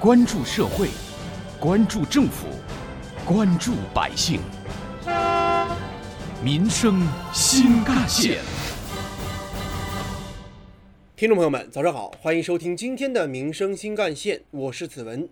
[0.00, 0.88] 关注社会，
[1.60, 2.46] 关注政府，
[3.22, 4.40] 关注百姓，
[6.42, 8.38] 民生新干线。
[11.14, 15.28] 听众朋友们，早上好，欢迎收听今天的《民生新干线》，我是子文。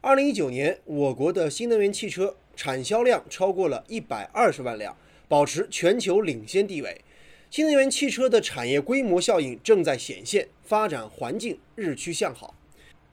[0.00, 4.96] 二零一九年，我国的新能源汽车产销量超过了一百二十万辆，
[5.26, 7.00] 保持全球领先地位。
[7.50, 12.54] 新能源汽车的产业规模效应正在显现，发展环境日趋向好。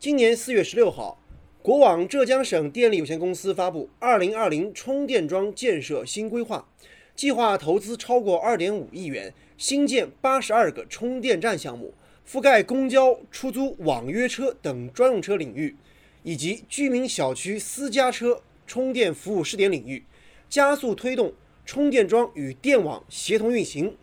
[0.02, 1.22] 今年四月十六号，
[1.62, 6.68] 国网浙江省电力有限公司发布《二零二零充电桩建设新规划》，
[7.16, 11.94] 计划投资超过二点五亿元，新建八十二个充电站项目，
[12.28, 15.76] 覆盖公交、出租、网约车等专用车领域，
[16.24, 20.04] 以及居民小区私家车充电服务试点领域，
[20.50, 21.32] 加速推动
[21.64, 23.96] 充电桩与电网协同运行。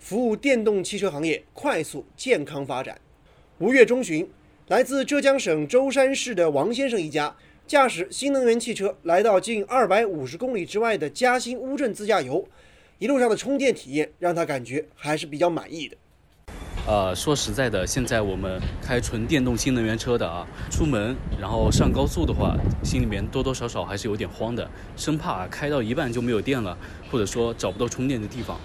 [0.00, 3.00] 服务电动汽车行业快速健康发展。
[3.58, 4.28] 五月中旬，
[4.68, 7.34] 来自浙江省舟山市的王先生一家
[7.66, 12.48] 驾驶新能源汽车来到近二百五十公里之外的嘉兴乌镇自驾游，
[12.98, 15.96] 一路上的充电体验让他感觉还是比较满意的。
[16.86, 26.74] 呃，说实在的，现在我们开纯电动新能源车的啊，出门然后上高速的话，心里面多多少少还是有点慌的，生怕开到一半就没有电了，
[27.10, 28.58] 或者说找不到充电的地方。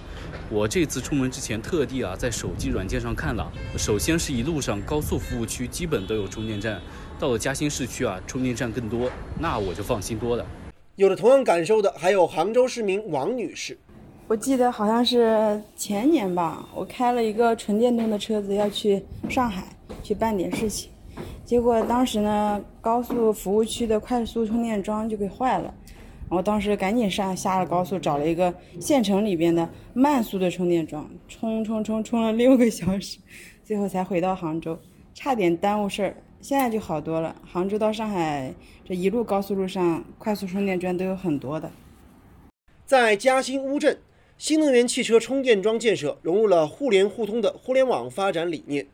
[0.51, 6.81] 我这次出门之前特地啊，在手机软件上看了，首先是一路上高速服务区基本都有充电站，
[7.19, 10.43] 到了嘉兴市区啊，充电站更多，那我就放心多了。
[10.95, 13.77] 有着同样感受的还有杭州市民王女士。
[14.27, 19.67] 我记得好像是前年吧，我开了一个纯电动的车子要去上海
[20.01, 20.89] 去办点事情，
[21.45, 25.71] 结果当时呢，高速服务区的快速充电桩就给坏了。
[26.29, 33.17] 我当时赶紧上下了高速，找了一个县城里边的慢速的充电桩，充充充充了六个小时，
[33.63, 34.79] 最后才回到杭州，
[35.13, 36.15] 差点耽误事儿。
[36.39, 37.35] 现在就好多了。
[37.45, 38.53] 杭州到上海
[38.85, 41.71] 这一路高速路上，快速充电桩都有很多的。
[42.85, 43.97] 在嘉兴乌镇，
[44.37, 48.85] 新能源汽车充电桩建设融入了互联互通的互联网发展理念。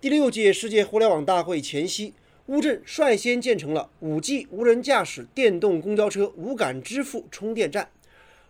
[0.00, 2.12] 第六届世界互联网大会前夕。
[2.46, 7.88] 乌镇率先建成了 5G 无人驾驶电动公交车无感支付充电站。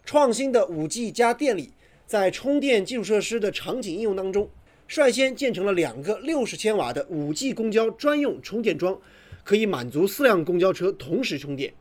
[0.04, 1.70] 创新的 5G 加电力
[2.04, 4.50] 在充电基础设施的场景应用当中，
[4.88, 9.00] 率先建成了两个60千瓦的 5G 公交专用充电桩，
[9.44, 11.72] 可以满足四辆公交车同时充电。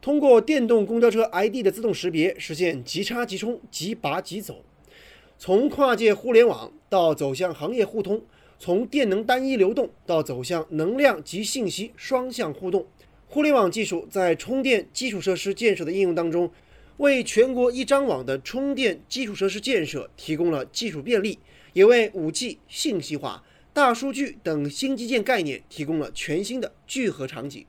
[0.00, 4.64] 通过电动公交车 ID 的自动识别，实现即插即充、即拔即走。
[5.38, 8.20] 从跨界互联网到走向行业互通。
[8.58, 12.86] 从电能单一流动到走向能量及信息双向互动，
[13.28, 16.50] 互联网技术在充电基础设施建设的应用当中，
[16.96, 21.38] 为全国一张网的充电基础设施建设提供了技术便利，
[21.74, 27.64] 也为 5G、信息化、大数据等新基建概念提供了全新的聚合场景。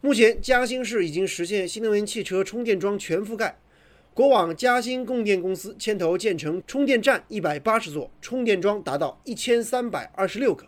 [0.00, 3.56] 目前，嘉兴市已经实现新能源汽车充电桩全覆盖。
[4.14, 10.66] 国网嘉兴供电公司牵头建成充电站一百八十座，充电桩达到一千三百二十六个。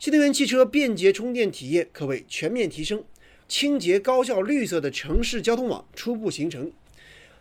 [0.00, 3.04] 新能源汽车便捷充电体验可谓全面提升，
[3.46, 6.72] 清洁高效绿色的城市交通网初步形成。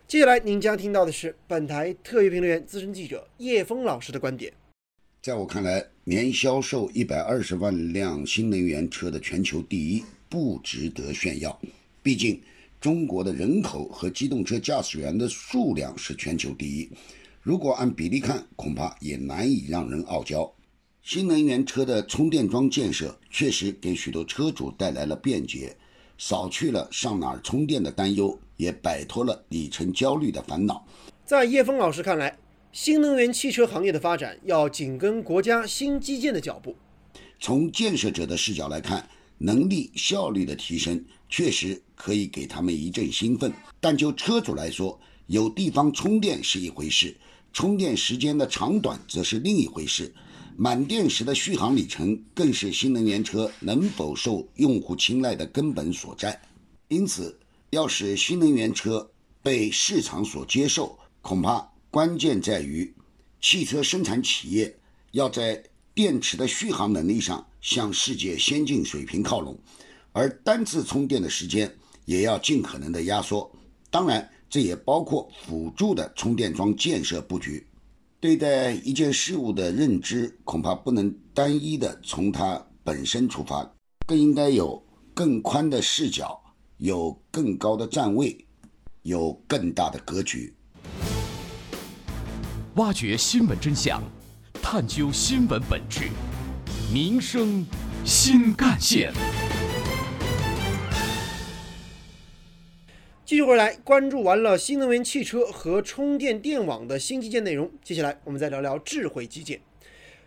[0.08, 4.54] 接下来您将听到的是本台特约评论员、资深记者叶峰老师的观点。
[5.20, 11.60] 在我看来，年销售一百二十万辆新能源车的全球第一不值得炫耀，
[12.04, 12.40] 毕竟。
[12.84, 16.90] 中国的人口和机动车驾驶员的数量是全球第一，
[17.42, 20.54] 如果按比例看，恐怕也难以让人傲娇。
[21.02, 25.74] 新能源车的充电桩建设确实给许多车主带来了便捷，
[26.18, 30.86] 扫去了上哪儿充电的担忧，也摆脱了里程焦虑的烦恼。
[31.24, 32.38] 在叶峰老师看来，
[32.74, 36.76] 新能源汽车行业的发展要紧跟国家新基建的脚步。
[37.40, 39.08] 从建设者的视角来看，
[39.38, 41.02] 能力效率的提升。
[41.36, 47.18] 确实可以给他们一阵兴奋，但就车主来说，有地方充电是一回事，
[47.52, 50.14] 充电时间的长短则是另一回事。
[50.56, 56.40] 满电时的续航里程更是新能源车能否受用户青睐的根本所在。
[56.88, 57.36] 因此，
[57.72, 59.10] 要使新能源车
[59.42, 62.94] 被市场所接受，恐怕关键在于
[63.42, 64.78] 汽车生产企业
[65.14, 65.64] 要在
[65.96, 69.58] 电池的续航能力上向世界先进水平靠拢。
[70.14, 71.70] 而单次充电的时间
[72.06, 73.52] 也要尽可能的压缩，
[73.90, 77.68] 当然，这也包括辅助的充电桩建设布局。
[78.20, 83.70] 对待一件事物的认知，恐怕不能单一的从它本身出发，
[84.08, 84.82] 更应该有
[85.14, 86.40] 更宽的视角，
[86.78, 88.46] 有更高的站位，
[89.02, 90.56] 有更大的格局。
[92.76, 94.02] 挖掘新闻真相，
[94.62, 96.10] 探究新闻本质，
[96.94, 97.66] 民生
[98.06, 99.12] 新干线。
[103.26, 109.62] 继续回来，关注完了新能源汽车和充电电网的新基建内容，接下来我们再聊聊智慧基建。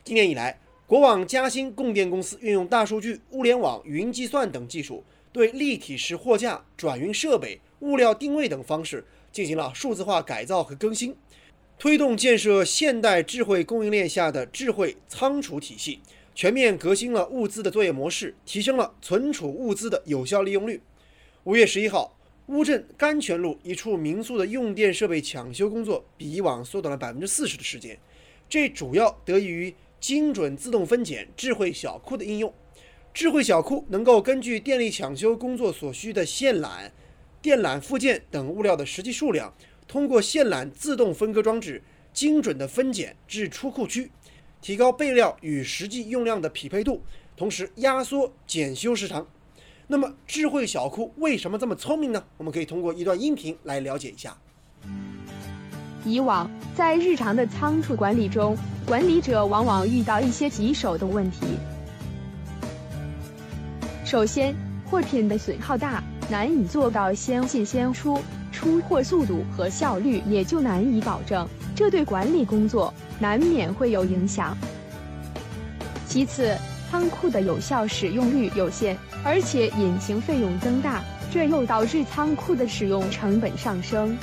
[0.02, 11.14] 今年以来，国网嘉兴供电公司运用大数据、物联网、云计算等技术，对立体式货架、转运设备、物料定位等方式进行了数字化改造和更新，
[11.78, 16.00] 推动建设现代智慧供应链下的智慧仓储体系，
[16.34, 20.80] 全面革新了物资的作业模式，提升了存储物资的有效利用率。
[21.44, 22.15] 五月十一号，
[22.46, 27.98] 乌镇甘泉路一处民宿的用电设备抢修工作比以往缩短了百分之四十的时间，
[28.48, 29.74] 这主要得益于。
[29.98, 32.52] 精准自动分拣智慧小库的应用，
[33.14, 36.90] 智慧小库能够根据电力抢修工作所需的线缆、
[37.40, 39.52] 电缆附件等物料的实际数量，
[39.88, 41.82] 通过线缆自动分割装置，
[42.12, 44.10] 精准的分拣至出库区，
[44.60, 47.02] 提高备料与实际用量的匹配度，
[47.34, 49.26] 同时压缩检修时长。
[49.88, 52.20] 那么，智慧小库为什么这么聪明呢？
[52.38, 54.36] 我们可以通过一段音频来了解一下。
[56.04, 61.46] 以往在日常的仓储管理中，管理者往往遇到一些棘手的问题。
[64.04, 64.54] 首先，
[64.84, 74.56] 货品的损耗大，难以做到先进先出，出货速度和效率也就难以保证，这对管理工作难免会有影响。
[76.08, 76.56] 其次，
[76.90, 81.02] 仓库的有效使用率有限，而且隐形费用增大，
[81.32, 84.16] 这又导致仓库的使用成本上升。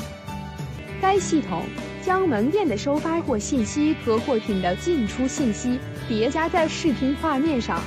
[1.01, 1.63] 该系统
[2.01, 5.77] 将门店的收发货信息和货品的进出信息
[6.07, 7.81] 叠加在视频画面上，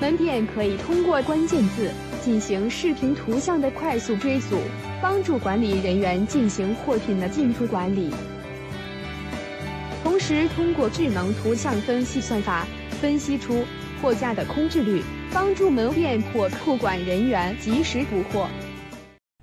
[0.00, 1.92] 门店可以通过关键字
[2.24, 4.58] 进行视频图像的快速追溯，
[5.00, 8.10] 帮助管理人员进行货品的进出管理。
[10.02, 12.66] 同时，通过智能图像分析算法
[13.00, 13.64] 分析出
[14.02, 18.48] 货架的空置率，帮助门店或库管人员及时补货。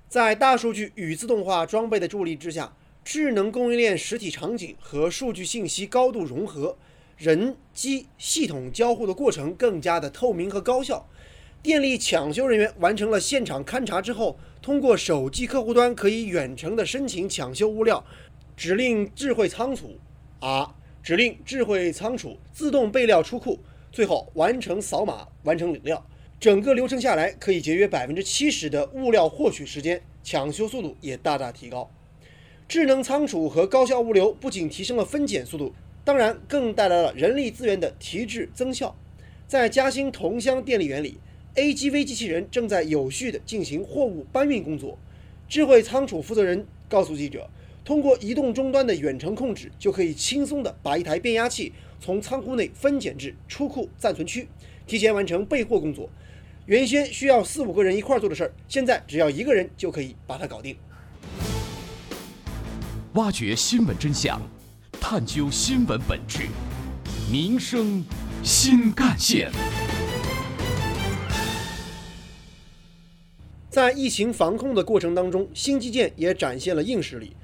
[0.08, 2.72] 在大数据与自动化装备的助力之下，
[3.04, 6.76] 智能供应链实体场景和数据信息高度融合，
[7.16, 11.06] 人机系统交互的过程更加的透明和高效。
[11.62, 18.04] 电力抢修人员完成了现场勘查之后，通过手机客户端可以远程的申请抢修物料，
[18.56, 19.98] 指令智慧仓储
[20.40, 23.58] 啊，指令智慧仓储自动备料出库，
[23.96, 26.06] 最后完成扫码完成领料。
[26.38, 31.90] 整个流程下来，可以节约百分之七十的物料获取时间，抢修速度也大大提高。
[32.68, 35.72] 智能仓储和高效物流不仅提升了分拣速度，
[36.04, 38.94] 当然更带来了人力资源的提质增效。
[39.48, 41.16] 在嘉兴桐乡电力园里
[41.54, 44.98] ，AGV 机器人正在有序地进行货物搬运工作。
[45.48, 47.48] 智慧仓储负责人告诉记者，
[47.82, 51.72] 通过移动终端的远程控制，就可以轻松地把一台变压器
[52.06, 54.46] 从仓库内分拣至出库暂存区，
[54.86, 56.08] 提前完成备货工作。
[56.66, 60.76] 原先需要四五个人一块做的事儿，现在只要一个人就可以把它搞定。
[63.14, 64.40] 挖掘新闻真相，
[65.00, 66.42] 探究新闻本质，
[67.28, 68.04] 民生
[68.44, 69.50] 新干线。
[73.68, 77.34] 在疫情防控的过程当中，新基建也展现了硬实力。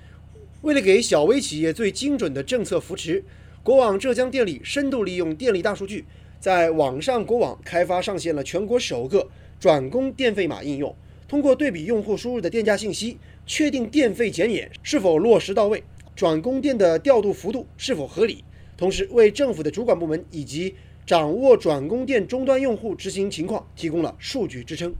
[0.60, 3.24] 为了给小微企业最精准的政策扶持，
[3.64, 6.04] 国网浙江电力深度利用电力大数据。
[6.40, 9.28] 在网上国网开发上线了全国首个
[9.60, 10.92] 转供电费码应用，
[11.28, 13.16] 通过对比用户输入的电价信息，
[13.46, 15.80] 确定电费减免是否落实到位，
[16.16, 18.42] 转供电的调度幅度是否合理，
[18.76, 20.74] 同时为政府的主管部门以及
[21.06, 24.92] 掌握转供电终端用户执行情况提供了数据支撑。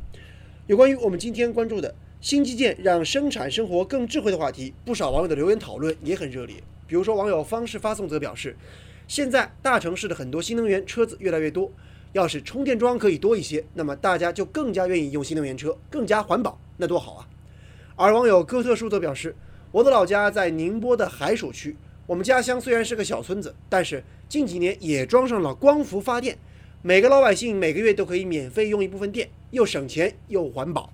[0.69, 6.54] 有关于我们今天关注的新基建让生产生活更智慧的话题，不少网友的留言讨论也很热烈。
[6.93, 8.55] 比如说，网友方式发送则表示。
[9.09, 11.73] 现在大城市的很多新能源车子越来越多，
[12.13, 17.29] 要是充电桩可以多一些，那么大家就更加愿意用新能源车，更加环保，那多好啊！
[17.97, 19.35] 而网友哥特叔则表示
[19.73, 21.75] ：“我的老家在宁波的海曙区，
[22.07, 26.37] 我们家乡虽然是个小村子，但是近几年也装上了光伏发电，
[26.83, 30.93] 每个老百姓每个月都可以免费用一部分电，又省钱又环保。”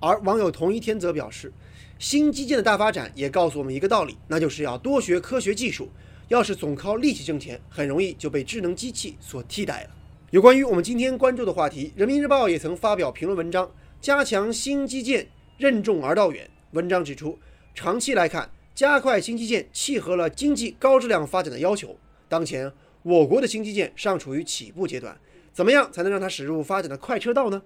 [0.00, 1.52] 而网友同一天则表示
[1.98, 5.88] ：“新基建的大发展也告诉我们一个道理，那就是要多学科学技术。”
[6.28, 9.90] 要是总靠力气挣钱，很容易就被智能机器所替代了。
[10.30, 15.26] 有关于我们今天关注的话题，人民日报也曾发表评论文章，加强新基建
[15.56, 16.46] 任重而道远。
[16.72, 17.38] 文章指出，
[17.74, 21.96] 长期来看，加快新基建契合了经济高质量发展的要求。
[22.28, 22.70] 当前，
[23.02, 25.18] 我国的新基建尚处于起步阶段，
[25.54, 27.62] 怎么样才能让它驶入发展的快车道呢？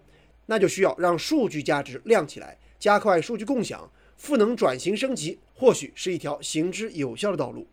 [0.46, 7.66] 那就需要让数据价值亮起来，加快数据共享，赋能转型升级，或许是一条行之有效的道路。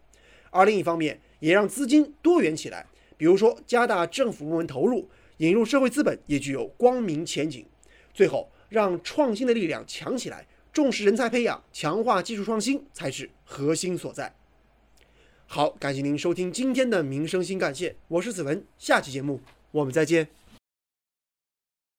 [0.51, 2.85] 而另一方面，也让资金多元起来，
[3.17, 7.65] 比如说加大政府部门投入，引入社会资本，也具有光明前景。
[8.13, 14.33] 最后，让创新的力量强起来，重视人才培养，强化技术创新才是核心所在。
[15.45, 19.39] 好，感谢您收听今天的民生新干线，我是子文，下期节目
[19.71, 20.38] 我们再见。